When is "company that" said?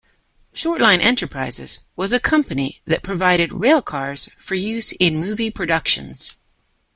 2.19-3.03